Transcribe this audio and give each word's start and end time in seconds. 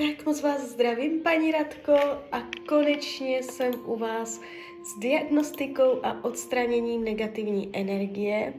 Tak 0.00 0.26
moc 0.26 0.42
vás 0.42 0.60
zdravím, 0.60 1.20
paní 1.22 1.52
Radko, 1.52 1.92
a 2.32 2.42
konečně 2.68 3.42
jsem 3.42 3.74
u 3.84 3.96
vás 3.96 4.40
s 4.84 4.98
diagnostikou 4.98 6.00
a 6.02 6.24
odstraněním 6.24 7.04
negativní 7.04 7.70
energie 7.72 8.54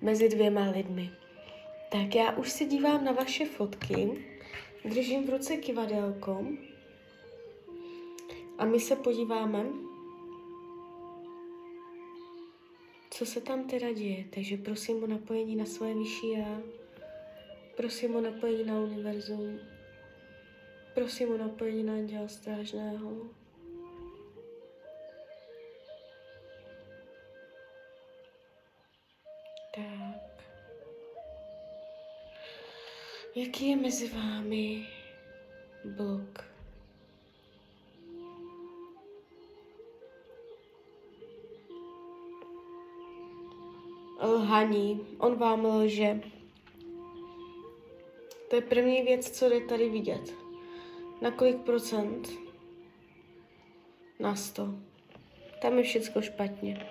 mezi 0.00 0.28
dvěma 0.28 0.70
lidmi. 0.70 1.10
Tak 1.92 2.14
já 2.14 2.36
už 2.36 2.50
se 2.50 2.64
dívám 2.64 3.04
na 3.04 3.12
vaše 3.12 3.46
fotky, 3.46 4.24
držím 4.84 5.26
v 5.26 5.30
ruce 5.30 5.56
kivadelko 5.56 6.46
a 8.58 8.64
my 8.64 8.80
se 8.80 8.96
podíváme, 8.96 9.66
co 13.10 13.26
se 13.26 13.40
tam 13.40 13.64
teda 13.64 13.92
děje. 13.92 14.24
Takže 14.30 14.56
prosím 14.56 15.02
o 15.02 15.06
napojení 15.06 15.56
na 15.56 15.64
svoje 15.64 15.94
vyšší 15.94 16.30
já, 16.30 16.62
prosím 17.76 18.16
o 18.16 18.20
napojení 18.20 18.64
na 18.64 18.80
univerzum, 18.80 19.58
prosím 21.00 21.34
o 21.34 21.36
napojení 21.36 21.82
na 21.82 21.92
anděla 21.92 22.28
strážného. 22.28 23.10
Tak. 29.74 30.44
Jaký 33.34 33.68
je 33.68 33.76
mezi 33.76 34.08
vámi 34.08 34.86
blok? 35.84 36.44
Lhaní. 44.22 45.06
On 45.18 45.34
vám 45.34 45.64
lže. 45.64 46.20
To 48.50 48.56
je 48.56 48.62
první 48.62 49.02
věc, 49.02 49.30
co 49.30 49.48
jde 49.48 49.60
tady 49.60 49.88
vidět. 49.88 50.49
Na 51.20 51.30
kolik 51.30 51.56
procent? 51.56 52.28
Na 54.18 54.36
sto. 54.36 54.68
Tam 55.62 55.78
je 55.78 55.84
všechno 55.84 56.22
špatně. 56.22 56.86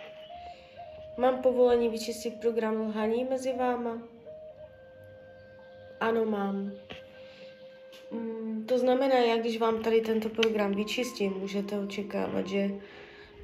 Mám 1.18 1.42
povolení 1.42 1.90
vyčistit 1.90 2.34
program 2.42 2.82
lhaní 2.82 3.24
mezi 3.24 3.54
váma? 3.54 4.02
Ano, 6.00 6.26
mám. 6.26 6.72
Mm, 8.12 8.66
to 8.68 8.80
znamená, 8.80 9.16
jak 9.16 9.40
když 9.40 9.58
vám 9.58 9.84
tady 9.84 10.02
tento 10.02 10.30
program 10.30 10.76
vyčistím, 10.76 11.34
můžete 11.34 11.80
očekávat, 11.80 12.48
že 12.48 12.70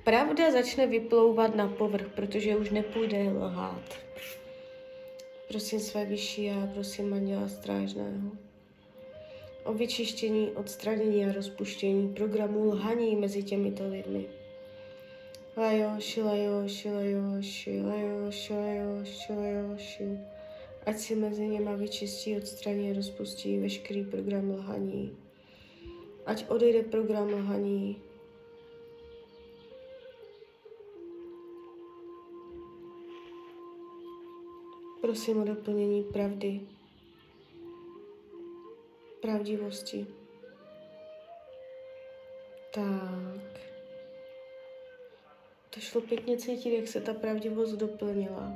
pravda 0.04 0.52
začne 0.52 0.88
vyplouvat 0.88 1.56
na 1.56 1.68
povrch, 1.68 2.08
protože 2.16 2.58
už 2.58 2.70
nepůjde 2.70 3.24
lhát. 3.24 3.96
Prosím 5.48 5.80
své 5.80 6.06
vyšší 6.06 6.50
a 6.50 6.70
prosím 6.74 7.14
Anděla 7.14 7.48
Strážného 7.48 8.46
o 9.66 9.74
vyčištění, 9.74 10.52
odstranění 10.52 11.26
a 11.26 11.32
rozpuštění 11.32 12.14
programu 12.14 12.66
lhaní 12.66 13.16
mezi 13.16 13.44
těmito 13.44 13.88
lidmi. 13.88 14.26
Lajoši, 15.58 16.22
lajoši, 16.22 16.90
lajoši, 16.90 17.82
lajoši, 17.82 18.54
lajoši, 18.54 19.34
lajoši. 19.34 20.20
Ať 20.86 20.98
si 20.98 21.16
mezi 21.16 21.48
něma 21.48 21.76
vyčistí, 21.76 22.38
odstraní 22.38 22.92
a 22.92 22.94
rozpustí 22.94 23.60
veškerý 23.60 24.04
program 24.04 24.50
lhaní. 24.50 25.18
Ať 26.26 26.50
odejde 26.50 26.84
program 26.84 27.34
lhaní. 27.34 28.02
Prosím 35.02 35.42
o 35.42 35.44
doplnění 35.46 36.04
pravdy, 36.04 36.62
pravdivosti. 39.26 40.08
Tak. 42.74 43.62
To 45.70 45.80
šlo 45.80 46.02
pěkně 46.02 46.38
cítit, 46.38 46.76
jak 46.76 46.88
se 46.88 47.02
ta 47.02 47.14
pravdivost 47.14 47.74
doplnila. 47.74 48.52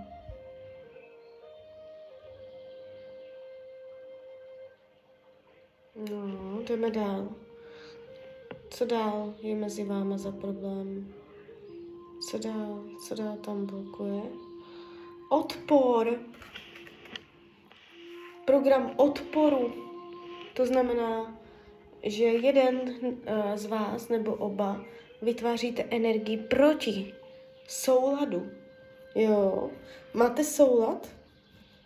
No, 5.95 6.61
jdeme 6.61 6.91
dál. 6.91 7.29
Co 8.69 8.85
dál 8.85 9.33
je 9.41 9.55
mezi 9.55 9.83
váma 9.83 10.17
za 10.17 10.31
problém? 10.31 11.13
Co 12.29 12.37
dál? 12.37 12.83
Co 13.07 13.15
dál 13.15 13.37
tam 13.37 13.65
blokuje? 13.65 14.23
Odpor. 15.29 16.19
Program 18.45 18.93
odporu. 18.97 19.88
To 20.59 20.65
znamená, 20.65 21.39
že 22.03 22.23
jeden 22.23 22.75
uh, 22.75 23.55
z 23.55 23.65
vás 23.65 24.09
nebo 24.09 24.33
oba 24.33 24.85
vytváříte 25.21 25.83
energii 25.89 26.37
proti 26.37 27.13
souladu. 27.67 28.51
Jo, 29.15 29.69
máte 30.13 30.43
soulad, 30.43 31.09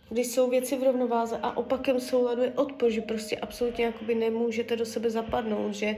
když 0.09 0.27
jsou 0.27 0.49
věci 0.49 0.77
v 0.77 0.83
rovnováze 0.83 1.37
a 1.41 1.57
opakem 1.57 1.99
souladu 1.99 2.41
je 2.41 2.51
odpor, 2.51 2.91
že 2.91 3.01
prostě 3.01 3.37
absolutně 3.37 3.85
jakoby 3.85 4.15
nemůžete 4.15 4.75
do 4.75 4.85
sebe 4.85 5.09
zapadnout, 5.09 5.73
že 5.73 5.95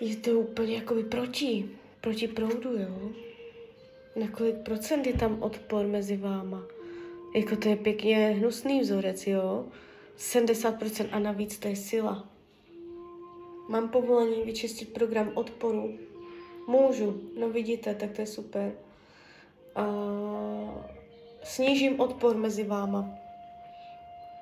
je 0.00 0.16
to 0.16 0.30
úplně 0.30 0.74
jakoby 0.74 1.02
proti, 1.02 1.70
proti 2.00 2.28
proudu, 2.28 2.72
jo. 2.72 3.10
Na 4.16 4.28
kolik 4.28 4.56
procent 4.56 5.06
je 5.06 5.12
tam 5.12 5.42
odpor 5.42 5.86
mezi 5.86 6.16
váma? 6.16 6.66
Jako 7.36 7.56
to 7.56 7.68
je 7.68 7.76
pěkně 7.76 8.28
hnusný 8.28 8.80
vzorec, 8.80 9.26
jo. 9.26 9.66
70% 10.20 11.08
a 11.12 11.18
navíc 11.18 11.58
to 11.58 11.68
je 11.68 11.76
sila. 11.76 12.28
Mám 13.68 13.88
povolení 13.88 14.42
vyčistit 14.42 14.92
program 14.92 15.30
odporu. 15.34 15.98
Můžu, 16.68 17.20
no 17.38 17.50
vidíte, 17.50 17.94
tak 17.94 18.10
to 18.10 18.20
je 18.20 18.26
super. 18.26 18.72
Uh, 19.78 20.70
snížím 21.42 22.00
odpor 22.00 22.36
mezi 22.36 22.64
váma. 22.64 23.10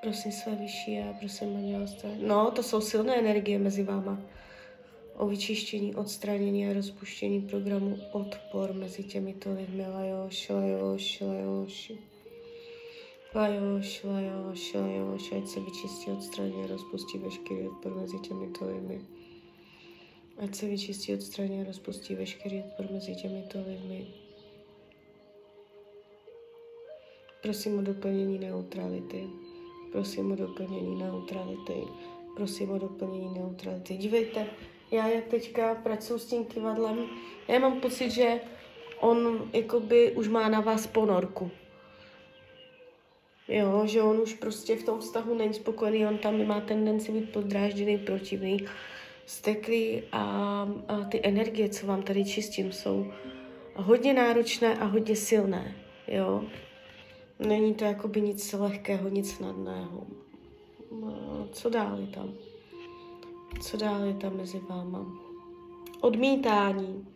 Prosím 0.01 0.31
své 0.31 0.55
vyšší 0.55 0.99
a 0.99 1.13
prosím 1.19 1.55
andělství. 1.55 2.09
No, 2.27 2.51
to 2.51 2.63
jsou 2.63 2.81
silné 2.81 3.19
energie 3.19 3.59
mezi 3.59 3.83
váma. 3.83 4.21
O 5.17 5.27
vyčištění, 5.27 5.95
odstranění 5.95 6.67
a 6.67 6.73
rozpuštění 6.73 7.41
programu 7.41 7.97
odpor 8.11 8.73
mezi 8.73 9.03
těmito 9.03 9.53
lidmi. 9.53 9.85
Lajoš, 9.87 10.49
lajoš, 10.49 11.21
lajoš. 11.21 11.91
Lajoš, 13.39 14.03
lajoš, 14.03 14.73
lajoš. 14.73 15.31
Ať 15.31 15.47
se 15.47 15.59
vyčistí, 15.59 16.11
odstraní 16.11 16.63
a 16.63 16.67
rozpustí 16.67 17.17
veškerý 17.17 17.67
odpor 17.67 17.95
mezi 17.95 18.19
těmito 18.19 18.65
lidmi. 18.67 19.01
Ať 20.43 20.55
se 20.55 20.65
vyčistí, 20.65 21.13
odstraní 21.13 21.61
a 21.61 21.63
rozpustí 21.63 22.15
veškerý 22.15 22.63
odpor 22.63 22.85
mezi 22.91 23.15
těmito 23.15 23.57
lidmi. 23.67 24.07
Prosím 27.41 27.79
o 27.79 27.81
doplnění 27.81 28.39
neutrality. 28.39 29.29
Prosím 29.91 30.31
o 30.31 30.35
doplnění 30.35 30.95
neutrality. 30.99 31.83
Prosím 32.35 32.71
o 32.71 32.77
doplnění 32.77 33.33
neutrality. 33.33 33.97
Dívejte, 33.97 34.47
já 34.91 35.07
jak 35.07 35.25
teďka 35.25 35.75
pracuji 35.75 36.19
s 36.19 36.25
tím 36.25 36.45
kivadlem, 36.45 37.05
já 37.47 37.59
mám 37.59 37.81
pocit, 37.81 38.11
že 38.11 38.41
on 38.99 39.49
jakoby 39.53 40.11
už 40.11 40.27
má 40.27 40.49
na 40.49 40.59
vás 40.59 40.87
ponorku. 40.87 41.51
Jo, 43.49 43.81
že 43.85 44.01
on 44.01 44.19
už 44.19 44.33
prostě 44.33 44.75
v 44.75 44.83
tom 44.83 44.99
vztahu 44.99 45.35
není 45.35 45.53
spokojený, 45.53 46.05
on 46.05 46.17
tam 46.17 46.47
má 46.47 46.61
tendenci 46.61 47.11
být 47.11 47.31
podrážděný, 47.31 47.97
protivný 47.97 48.57
steklý 49.25 50.03
a, 50.11 50.21
a 50.87 51.03
ty 51.03 51.19
energie, 51.23 51.69
co 51.69 51.87
vám 51.87 52.01
tady 52.01 52.25
čistím, 52.25 52.71
jsou 52.71 53.11
hodně 53.75 54.13
náročné 54.13 54.77
a 54.77 54.85
hodně 54.85 55.15
silné, 55.15 55.75
jo. 56.07 56.43
Není 57.39 57.73
to 57.73 57.85
jakoby 57.85 58.21
nic 58.21 58.53
lehkého, 58.53 59.09
nic 59.09 59.31
snadného. 59.31 60.07
No, 60.91 61.47
co 61.51 61.69
dál 61.69 61.99
je 61.99 62.07
tam? 62.07 62.33
Co 63.61 63.77
dál 63.77 64.03
je 64.03 64.13
tam 64.13 64.37
mezi 64.37 64.61
váma? 64.69 65.05
Odmítání. 66.01 67.07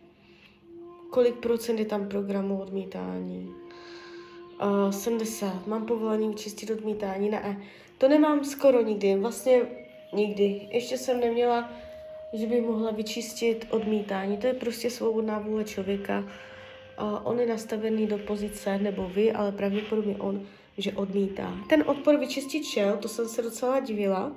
Kolik 1.10 1.34
procent 1.34 1.78
je 1.78 1.84
tam 1.84 2.08
programu 2.08 2.62
odmítání? 2.62 3.54
Uh, 4.62 4.90
70. 4.90 5.66
Mám 5.66 5.86
povolení 5.86 6.28
vyčistit 6.28 6.70
odmítání? 6.70 7.30
Ne. 7.30 7.62
To 7.98 8.08
nemám 8.08 8.44
skoro 8.44 8.82
nikdy. 8.82 9.16
Vlastně 9.16 9.62
nikdy. 10.12 10.68
Ještě 10.70 10.98
jsem 10.98 11.20
neměla 11.20 11.70
že 12.34 12.46
by 12.46 12.60
mohla 12.60 12.90
vyčistit 12.90 13.66
odmítání. 13.70 14.36
To 14.36 14.46
je 14.46 14.54
prostě 14.54 14.90
svobodná 14.90 15.38
vůle 15.38 15.64
člověka. 15.64 16.24
A 16.96 17.26
on 17.26 17.40
je 17.40 17.46
nastavený 17.46 18.06
do 18.06 18.18
pozice, 18.18 18.78
nebo 18.78 19.08
vy, 19.08 19.32
ale 19.32 19.52
pravděpodobně 19.52 20.16
on, 20.16 20.46
že 20.78 20.92
odmítá. 20.92 21.54
Ten 21.68 21.84
odpor 21.86 22.16
vyčistit 22.16 22.64
šel, 22.64 22.96
to 22.96 23.08
jsem 23.08 23.28
se 23.28 23.42
docela 23.42 23.80
divila, 23.80 24.32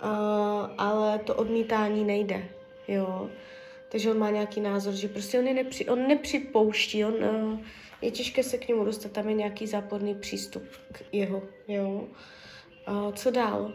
a, 0.00 0.10
ale 0.78 1.18
to 1.18 1.34
odmítání 1.34 2.04
nejde, 2.04 2.48
jo. 2.88 3.30
Takže 3.88 4.10
on 4.10 4.18
má 4.18 4.30
nějaký 4.30 4.60
názor, 4.60 4.94
že 4.94 5.08
prostě 5.08 5.38
on, 5.38 5.46
je 5.46 5.54
nepři, 5.54 5.88
on 5.88 6.08
nepřipouští, 6.08 7.04
on, 7.04 7.14
uh, 7.14 7.60
je 8.02 8.10
těžké 8.10 8.42
se 8.42 8.58
k 8.58 8.68
němu 8.68 8.84
dostat, 8.84 9.12
tam 9.12 9.28
je 9.28 9.34
nějaký 9.34 9.66
záporný 9.66 10.14
přístup 10.14 10.62
k 10.92 11.02
jeho, 11.12 11.42
jo. 11.68 12.08
A 12.86 13.12
co 13.12 13.30
dál? 13.30 13.72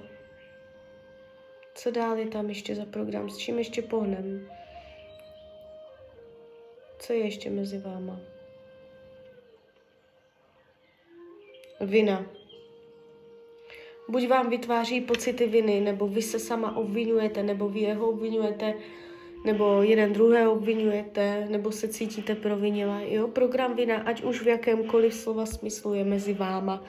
Co 1.75 1.91
dál 1.91 2.17
je 2.17 2.27
tam 2.27 2.49
ještě 2.49 2.75
za 2.75 2.85
program? 2.85 3.29
S 3.29 3.37
čím 3.37 3.57
ještě 3.57 3.81
pohnem? 3.81 4.49
Co 6.99 7.13
je 7.13 7.19
ještě 7.19 7.49
mezi 7.49 7.77
váma? 7.77 8.19
Vina. 11.81 12.25
Buď 14.09 14.27
vám 14.27 14.49
vytváří 14.49 15.01
pocity 15.01 15.47
viny, 15.47 15.81
nebo 15.81 16.07
vy 16.07 16.21
se 16.21 16.39
sama 16.39 16.75
obvinujete, 16.75 17.43
nebo 17.43 17.69
vy 17.69 17.79
jeho 17.79 18.09
obvinujete, 18.09 18.73
nebo 19.45 19.81
jeden 19.81 20.13
druhého 20.13 20.53
obvinujete, 20.53 21.47
nebo 21.49 21.71
se 21.71 21.88
cítíte 21.88 22.35
provinile. 22.35 23.01
Jo, 23.09 23.27
program 23.27 23.75
vina, 23.75 23.97
ať 23.97 24.23
už 24.23 24.41
v 24.41 24.47
jakémkoliv 24.47 25.13
slova 25.13 25.45
smyslu 25.45 25.93
je 25.93 26.03
mezi 26.03 26.33
váma. 26.33 26.83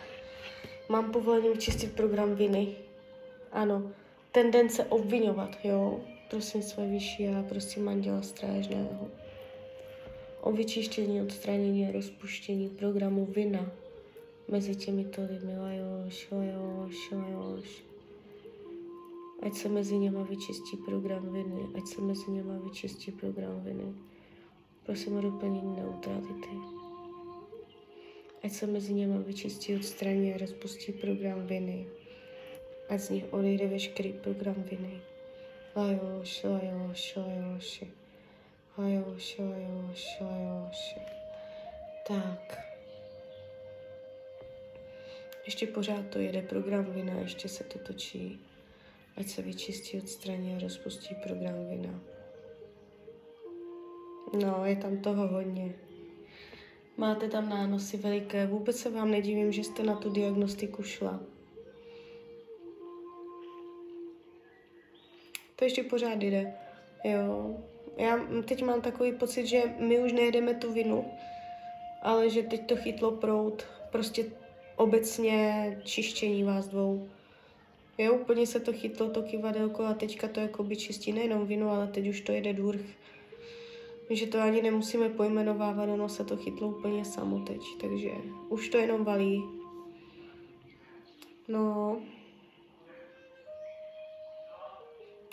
Mám 0.88 1.12
povolení 1.12 1.48
vyčistit 1.48 1.92
program 1.92 2.34
viny. 2.34 2.76
Ano, 3.52 3.92
tendence 4.32 4.84
obvinovat, 4.84 5.56
jo. 5.64 6.00
Prosím 6.30 6.62
své 6.62 6.86
vyšší 6.86 7.28
a 7.28 7.44
prosím 7.48 7.84
manděla 7.84 8.22
strážného. 8.22 9.08
O 10.40 10.52
vyčištění, 10.52 11.22
odstranění 11.22 11.88
a 11.88 11.92
rozpuštění 11.92 12.68
programu 12.68 13.24
vina 13.24 13.72
mezi 14.48 14.76
těmito 14.76 15.22
lidmi. 15.22 15.58
Lajoš, 15.58 16.28
lajoš, 16.30 17.10
lajoš. 17.12 17.91
Ať 19.42 19.54
se 19.54 19.68
mezi 19.68 19.98
něma 19.98 20.22
vyčistí 20.22 20.76
program 20.76 21.32
viny, 21.32 21.68
ať 21.76 21.86
se 21.86 22.00
mezi 22.00 22.30
něma 22.30 22.58
vyčistí 22.58 23.12
program 23.12 23.60
viny. 23.64 23.94
Prosím 24.86 25.16
o 25.16 25.20
doplnění 25.20 25.76
neutrality. 25.76 26.56
Ať 28.42 28.52
se 28.52 28.66
mezi 28.66 28.94
něma 28.94 29.18
vyčistí, 29.18 29.76
odstraní 29.76 30.34
a 30.34 30.38
rozpustí 30.38 30.92
program 30.92 31.46
viny. 31.46 31.86
Ať 32.88 33.00
z 33.00 33.10
nich 33.10 33.24
odejde 33.30 33.66
veškerý 33.66 34.12
program 34.12 34.62
viny. 34.70 35.00
Lajoš, 35.76 36.44
lajoš, 36.44 37.16
lajoš. 37.16 37.84
Lajoš, 38.78 39.38
lajoš, 39.38 40.20
lajoš. 40.20 40.94
Tak. 42.08 42.58
Ještě 45.44 45.66
pořád 45.66 46.06
to 46.06 46.18
jede 46.18 46.42
program 46.42 46.84
vina, 46.84 47.14
ještě 47.14 47.48
se 47.48 47.64
to 47.64 47.78
točí. 47.78 48.40
Ať 49.16 49.26
se 49.26 49.42
vyčistí, 49.42 49.98
odstraní 49.98 50.54
a 50.54 50.58
rozpustí 50.58 51.14
program 51.14 51.68
vina. 51.70 52.00
No, 54.44 54.64
je 54.64 54.76
tam 54.76 54.98
toho 54.98 55.28
hodně. 55.28 55.74
Máte 56.96 57.28
tam 57.28 57.48
nánosy 57.48 57.96
veliké. 57.96 58.46
Vůbec 58.46 58.76
se 58.76 58.90
vám 58.90 59.10
nedivím, 59.10 59.52
že 59.52 59.64
jste 59.64 59.82
na 59.82 59.96
tu 59.96 60.10
diagnostiku 60.10 60.82
šla. 60.82 61.20
To 65.56 65.64
ještě 65.64 65.82
pořád 65.82 66.22
jde. 66.22 66.54
Jo. 67.04 67.56
Já 67.96 68.18
teď 68.44 68.62
mám 68.62 68.80
takový 68.80 69.12
pocit, 69.12 69.46
že 69.46 69.62
my 69.78 69.98
už 69.98 70.12
nejedeme 70.12 70.54
tu 70.54 70.72
vinu, 70.72 71.12
ale 72.02 72.30
že 72.30 72.42
teď 72.42 72.66
to 72.66 72.76
chytlo 72.76 73.10
prout. 73.10 73.66
Prostě 73.92 74.24
obecně 74.76 75.80
čištění 75.84 76.44
vás 76.44 76.68
dvou. 76.68 77.08
Jo, 77.98 78.14
úplně 78.14 78.46
se 78.46 78.60
to 78.60 78.72
chytlo, 78.72 79.10
to 79.10 79.22
kivadelko 79.22 79.84
a 79.84 79.94
teďka 79.94 80.28
to 80.28 80.40
jakoby 80.40 80.76
čistí 80.76 81.12
nejenom 81.12 81.46
vinu, 81.46 81.70
ale 81.70 81.86
teď 81.86 82.08
už 82.08 82.20
to 82.20 82.32
jede 82.32 82.52
důrch. 82.52 82.86
Že 84.10 84.26
to 84.26 84.40
ani 84.40 84.62
nemusíme 84.62 85.08
pojmenovávat, 85.08 85.88
ono 85.88 86.08
se 86.08 86.24
to 86.24 86.36
chytlo 86.36 86.68
úplně 86.68 87.04
samo 87.04 87.38
teď, 87.38 87.60
takže 87.80 88.10
už 88.48 88.68
to 88.68 88.78
jenom 88.78 89.04
valí. 89.04 89.42
No, 91.48 92.00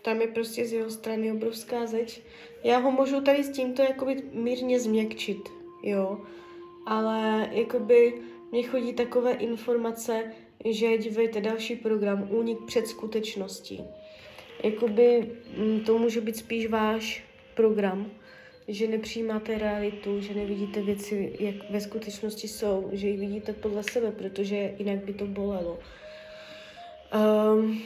tam 0.02 0.22
je 0.22 0.28
prostě 0.28 0.66
z 0.66 0.74
jeho 0.74 0.90
strany 0.90 1.32
obrovská 1.32 1.86
zeď. 1.86 2.22
Já 2.64 2.78
ho 2.78 2.92
můžu 2.92 3.22
tady 3.22 3.44
s 3.44 3.52
tímto 3.52 3.82
jakoby 3.82 4.24
mírně 4.34 4.80
změkčit, 4.80 5.50
jo. 5.84 6.22
Ale 6.86 7.50
jakoby 7.52 8.22
mně 8.52 8.64
chodí 8.64 8.94
takové 8.94 9.32
informace, 9.32 10.34
že 10.66 10.98
dívejte 10.98 11.42
další 11.42 11.76
program 11.76 12.28
Únik 12.32 12.58
před 12.66 12.88
skutečností. 12.88 13.84
Jakoby 14.64 15.32
mm, 15.58 15.80
to 15.80 15.98
může 15.98 16.22
být 16.22 16.38
spíš 16.38 16.68
váš 16.68 17.24
program, 17.56 18.12
že 18.68 18.88
nepřijímáte 18.88 19.58
realitu, 19.58 20.22
že 20.22 20.34
nevidíte 20.34 20.82
věci, 20.82 21.38
jak 21.40 21.70
ve 21.70 21.82
skutečnosti 21.82 22.48
jsou, 22.48 22.90
že 22.92 23.08
ji 23.08 23.18
vidíte 23.18 23.54
podle 23.54 23.84
sebe, 23.84 24.12
protože 24.12 24.76
jinak 24.80 25.06
by 25.06 25.14
to 25.14 25.26
bolelo. 25.26 25.80
Um, 27.54 27.82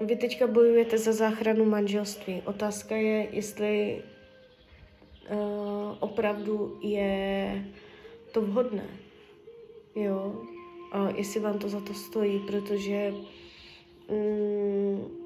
vy 0.00 0.16
teďka 0.16 0.46
bojujete 0.46 0.98
za 0.98 1.12
záchranu 1.12 1.64
manželství. 1.64 2.42
Otázka 2.44 2.96
je, 2.96 3.28
jestli 3.32 4.02
uh, 5.30 5.96
opravdu 6.00 6.78
je 6.82 7.64
to 8.32 8.40
vhodné. 8.40 8.86
Jo, 9.94 10.42
jestli 11.16 11.40
vám 11.40 11.58
to 11.58 11.68
za 11.68 11.80
to 11.80 11.94
stojí, 11.94 12.38
protože 12.38 13.12
um, 14.06 15.18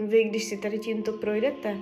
vy, 0.00 0.24
když 0.24 0.44
si 0.44 0.56
tady 0.56 0.78
tímto 0.78 1.12
projdete, 1.12 1.76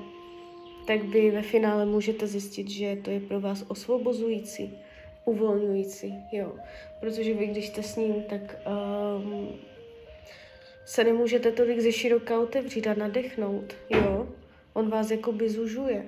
tak 0.87 1.03
vy 1.03 1.31
ve 1.31 1.43
finále 1.43 1.87
můžete 1.87 2.27
zjistit, 2.27 2.71
že 2.71 2.97
to 3.03 3.11
je 3.11 3.21
pro 3.21 3.41
vás 3.41 3.65
osvobozující, 3.69 4.79
uvolňující, 5.25 6.15
jo. 6.33 6.53
Protože 7.01 7.35
vy, 7.35 7.47
když 7.47 7.69
jste 7.69 7.83
s 7.83 7.97
ním, 7.97 8.23
tak 8.23 8.57
um, 9.17 9.49
se 10.85 11.05
nemůžete 11.05 11.53
tolik 11.53 11.81
ze 11.81 11.93
široka 11.93 12.41
otevřít 12.41 12.87
a 12.87 12.95
nadechnout, 12.95 13.75
jo. 13.91 14.29
On 14.73 14.91
vás 14.91 15.11
jakoby 15.11 15.51
zužuje. 15.51 16.07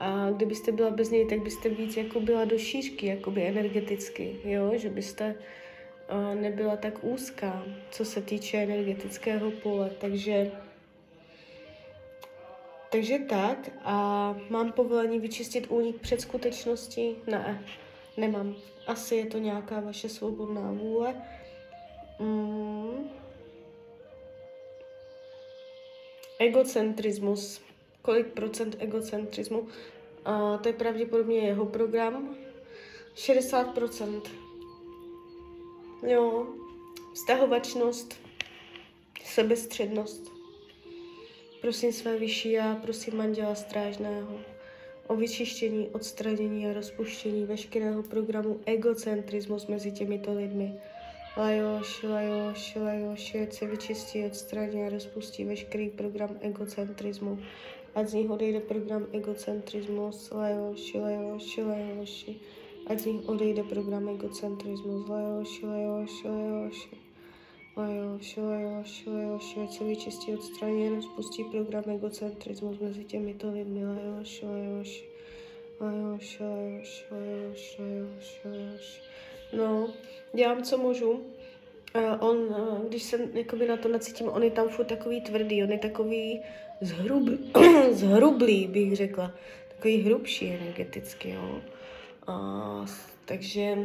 A 0.00 0.30
kdybyste 0.30 0.72
byla 0.72 0.90
bez 0.90 1.10
něj, 1.10 1.26
tak 1.26 1.42
byste 1.42 1.68
víc 1.68 1.96
jako 1.96 2.20
byla 2.20 2.44
do 2.44 2.58
šířky, 2.58 3.06
jakoby 3.06 3.46
energeticky, 3.46 4.36
jo, 4.44 4.72
že 4.74 4.90
byste 4.90 5.34
uh, 5.34 6.40
nebyla 6.40 6.76
tak 6.76 7.04
úzká, 7.04 7.64
co 7.90 8.04
se 8.04 8.22
týče 8.22 8.56
energetického 8.56 9.50
pole, 9.50 9.90
takže 10.00 10.52
takže 12.90 13.18
tak 13.18 13.70
a 13.84 14.36
mám 14.50 14.72
povolení 14.72 15.20
vyčistit 15.20 15.66
únik 15.68 16.00
před 16.00 16.20
skutečností? 16.20 17.16
Ne, 17.26 17.64
nemám. 18.16 18.56
Asi 18.86 19.14
je 19.16 19.26
to 19.26 19.38
nějaká 19.38 19.80
vaše 19.80 20.08
svobodná 20.08 20.72
vůle. 20.72 21.14
Mm. 22.18 23.10
Egocentrismus. 26.38 27.69
Kolik 28.02 28.26
procent 28.26 28.76
egocentrismu? 28.78 29.68
A 30.24 30.58
to 30.58 30.68
je 30.68 30.72
pravděpodobně 30.72 31.38
jeho 31.38 31.66
program. 31.66 32.36
60 33.14 33.64
procent. 33.64 34.30
Jo. 36.06 36.46
Vztahovačnost. 37.14 38.14
Sebestřednost. 39.24 40.32
Prosím 41.60 41.92
své 41.92 42.18
vyšší 42.18 42.58
a 42.58 42.78
prosím 42.82 43.16
manděla 43.16 43.54
strážného 43.54 44.40
o 45.10 45.16
vyčištění, 45.16 45.88
odstranění 45.88 46.66
a 46.66 46.72
rozpuštění 46.72 47.44
veškerého 47.44 48.02
programu 48.02 48.60
egocentrismus 48.66 49.66
mezi 49.66 49.92
těmito 49.92 50.34
lidmi. 50.34 50.74
Lajoš, 51.36 52.02
lajoš, 52.02 52.76
lajoš, 52.76 53.34
ať 53.34 53.52
se 53.52 53.66
vyčistí, 53.66 54.24
odstraní 54.24 54.82
a 54.86 54.88
rozpustí 54.88 55.44
veškerý 55.44 55.90
program 55.90 56.36
egocentrismu. 56.40 57.38
Ať 57.94 58.08
z 58.08 58.14
nich 58.14 58.30
odejde 58.30 58.60
program 58.60 59.06
egocentrismus, 59.12 60.30
lajoš, 60.30 60.94
lajoš, 60.94 61.46
lajoš. 61.56 62.14
Ať 62.86 62.96
z 63.00 63.06
nich 63.06 63.22
odejde 63.28 63.62
program 63.66 64.08
egocentrismus, 64.08 65.08
lajoš, 65.08 65.62
lajoš, 65.62 66.14
lajoš. 66.24 66.78
Lajoš, 67.76 68.36
lajoš, 68.36 68.92
lajoš, 69.06 69.46
ať 69.56 69.70
se 69.72 69.84
vyčistí, 69.84 70.34
odstraní 70.34 70.86
a 70.86 70.94
rozpustí 70.94 71.44
program 71.44 71.84
egocentrismus 71.86 72.78
mezi 72.78 73.04
těmito 73.04 73.50
lidmi, 73.50 73.86
lajoš, 73.86 74.42
lajoš. 74.42 74.90
Lajoš, 75.80 76.40
lajoš, 76.40 76.90
lajoš, 77.10 77.62
lajoš, 77.78 78.26
lajoš. 78.44 78.86
No, 79.52 79.88
dělám, 80.34 80.62
co 80.62 80.78
můžu. 80.78 81.20
Uh, 81.94 82.28
on, 82.28 82.36
uh, 82.36 82.88
když 82.88 83.02
se 83.02 83.18
jakoby 83.32 83.68
na 83.68 83.76
to 83.76 83.88
nacítím, 83.88 84.28
on 84.28 84.42
je 84.42 84.50
tam 84.50 84.68
furt 84.68 84.84
takový 84.84 85.20
tvrdý, 85.20 85.62
on 85.62 85.70
je 85.70 85.78
takový 85.78 86.42
zhrub, 86.80 87.28
zhrublý, 87.90 88.66
bych 88.66 88.96
řekla. 88.96 89.34
Takový 89.68 90.02
hrubší 90.02 90.48
energeticky, 90.48 91.30
jo. 91.30 91.60
Uh, 92.28 92.86
takže 93.24 93.76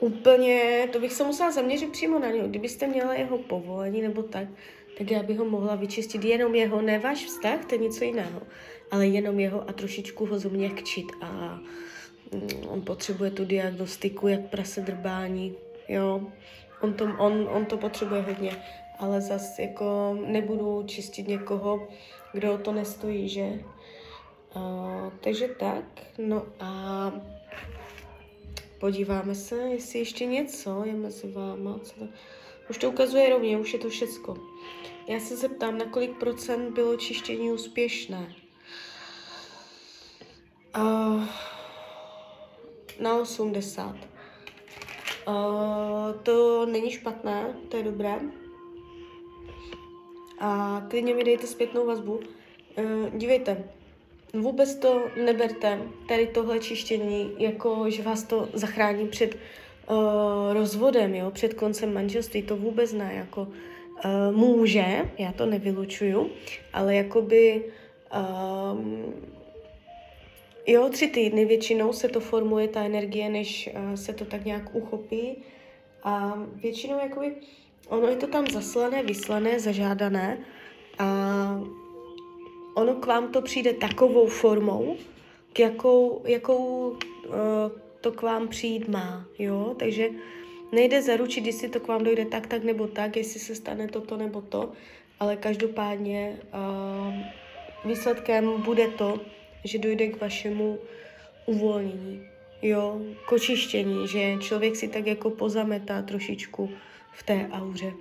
úplně, 0.00 0.88
to 0.92 1.00
bych 1.00 1.12
se 1.12 1.24
musela 1.24 1.50
zaměřit 1.50 1.92
přímo 1.92 2.18
na 2.18 2.30
něj. 2.30 2.48
Kdybyste 2.48 2.86
měla 2.86 3.14
jeho 3.14 3.38
povolení 3.38 4.02
nebo 4.02 4.22
tak, 4.22 4.48
tak 4.98 5.10
já 5.10 5.22
bych 5.22 5.38
ho 5.38 5.44
mohla 5.44 5.74
vyčistit 5.74 6.24
jenom 6.24 6.54
jeho, 6.54 6.82
ne 6.82 6.98
váš 6.98 7.24
vztah, 7.24 7.64
to 7.64 7.74
je 7.74 7.80
něco 7.80 8.04
jiného, 8.04 8.42
ale 8.90 9.06
jenom 9.06 9.40
jeho 9.40 9.70
a 9.70 9.72
trošičku 9.72 10.26
ho 10.26 10.38
změkčit 10.38 11.06
a 11.22 11.60
on 12.68 12.82
potřebuje 12.82 13.30
tu 13.30 13.44
diagnostiku, 13.44 14.28
jak 14.28 14.40
prase 14.40 14.80
drbání, 14.80 15.54
jo. 15.88 16.20
On 16.80 16.94
to, 16.94 17.04
on, 17.04 17.48
on 17.52 17.64
to 17.64 17.76
potřebuje 17.76 18.22
hodně, 18.22 18.62
ale 18.98 19.20
zas 19.20 19.58
jako 19.58 20.18
nebudu 20.26 20.82
čistit 20.86 21.28
někoho, 21.28 21.88
kdo 22.32 22.54
o 22.54 22.58
to 22.58 22.72
nestojí, 22.72 23.28
že? 23.28 23.60
Uh, 24.56 25.12
takže 25.20 25.48
tak, 25.48 25.84
no 26.18 26.46
a 26.60 27.12
podíváme 28.80 29.34
se, 29.34 29.56
jestli 29.56 29.98
ještě 29.98 30.26
něco 30.26 30.84
je 30.84 30.92
mezi 30.92 31.32
váma. 31.32 31.78
Co 31.82 31.94
to... 31.94 32.08
Už 32.70 32.78
to 32.78 32.90
ukazuje 32.90 33.30
rovně, 33.30 33.58
už 33.58 33.72
je 33.72 33.78
to 33.78 33.88
všecko. 33.88 34.36
Já 35.08 35.20
se 35.20 35.36
zeptám, 35.36 35.78
na 35.78 35.84
kolik 35.84 36.18
procent 36.18 36.74
bylo 36.74 36.96
čištění 36.96 37.52
úspěšné. 37.52 38.34
Uh, 40.76 41.24
na 43.00 43.16
80. 43.16 43.96
Uh, 45.28 45.34
to 46.22 46.66
není 46.66 46.90
špatné, 46.90 47.54
to 47.68 47.76
je 47.76 47.82
dobré. 47.82 48.14
A 50.38 50.82
klidně 50.90 51.14
mi 51.14 51.24
dejte 51.24 51.46
zpětnou 51.46 51.86
vazbu. 51.86 52.12
Uh, 52.12 53.18
dívejte, 53.18 53.64
vůbec 54.34 54.74
to 54.74 55.02
neberte, 55.24 55.82
tady 56.08 56.26
tohle 56.26 56.58
čištění, 56.58 57.30
jako 57.38 57.90
že 57.90 58.02
vás 58.02 58.22
to 58.22 58.48
zachrání 58.52 59.08
před 59.08 59.34
uh, 59.34 59.96
rozvodem, 60.52 61.14
jo, 61.14 61.30
před 61.30 61.54
koncem 61.54 61.94
manželství, 61.94 62.42
to 62.42 62.56
vůbec 62.56 62.92
ne, 62.92 63.14
jako 63.14 63.42
uh, 63.42 64.36
může, 64.36 65.10
já 65.18 65.32
to 65.32 65.46
nevylučuju, 65.46 66.30
ale 66.72 66.94
jakoby 66.94 67.64
um, 68.72 69.14
Jo, 70.66 70.88
tři 70.88 71.08
týdny 71.08 71.44
většinou 71.44 71.92
se 71.92 72.08
to 72.08 72.20
formuje, 72.20 72.68
ta 72.68 72.84
energie, 72.84 73.28
než 73.28 73.70
uh, 73.74 73.94
se 73.94 74.12
to 74.12 74.24
tak 74.24 74.44
nějak 74.44 74.74
uchopí. 74.74 75.36
A 76.02 76.38
většinou 76.54 76.98
jakoby, 76.98 77.34
ono 77.88 78.06
je 78.06 78.16
to 78.16 78.26
tam 78.26 78.46
zaslané, 78.46 79.02
vyslané, 79.02 79.60
zažádané 79.60 80.38
a 80.98 81.60
ono 82.74 82.94
k 82.94 83.06
vám 83.06 83.32
to 83.32 83.42
přijde 83.42 83.72
takovou 83.72 84.26
formou, 84.26 84.96
k 85.52 85.58
jakou, 85.58 86.22
jakou 86.24 86.88
uh, 86.88 86.96
to 88.00 88.12
k 88.12 88.22
vám 88.22 88.48
přijít 88.48 88.88
má, 88.88 89.24
jo, 89.38 89.74
takže 89.78 90.08
nejde 90.72 91.02
zaručit, 91.02 91.46
jestli 91.46 91.68
to 91.68 91.80
k 91.80 91.88
vám 91.88 92.04
dojde 92.04 92.24
tak, 92.24 92.46
tak 92.46 92.64
nebo 92.64 92.86
tak, 92.86 93.16
jestli 93.16 93.40
se 93.40 93.54
stane 93.54 93.88
toto 93.88 94.16
nebo 94.16 94.40
to, 94.40 94.72
ale 95.20 95.36
každopádně 95.36 96.38
uh, 96.54 97.14
výsledkem 97.84 98.62
bude 98.62 98.88
to, 98.88 99.20
že 99.66 99.78
dojde 99.78 100.06
k 100.06 100.20
vašemu 100.20 100.78
uvolnění, 101.46 102.26
jo, 102.62 103.00
k 103.28 103.32
očištění, 103.32 104.08
že 104.08 104.36
člověk 104.40 104.76
si 104.76 104.88
tak 104.88 105.06
jako 105.06 105.30
pozametá 105.30 106.02
trošičku 106.02 106.70
v 107.12 107.22
té 107.22 107.48
auře. 107.52 107.92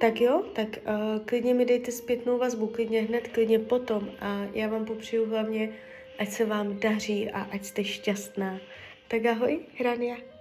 Tak 0.00 0.20
jo, 0.20 0.42
tak 0.52 0.68
uh, 0.68 1.24
klidně 1.24 1.54
mi 1.54 1.64
dejte 1.64 1.92
zpětnou 1.92 2.38
vazbu, 2.38 2.66
klidně 2.66 3.00
hned, 3.00 3.28
klidně 3.28 3.58
potom 3.58 4.10
a 4.20 4.46
já 4.54 4.68
vám 4.68 4.84
popřeju 4.84 5.30
hlavně, 5.30 5.72
ať 6.18 6.28
se 6.28 6.44
vám 6.44 6.80
daří 6.80 7.30
a 7.30 7.42
ať 7.42 7.64
jste 7.64 7.84
šťastná. 7.84 8.58
Tak 9.08 9.26
ahoj, 9.26 9.60
Hrania. 9.78 10.31